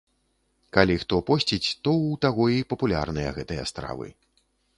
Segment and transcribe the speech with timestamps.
[0.77, 4.13] Калі хто посціць, то ў таго і папулярныя гэтыя стравы.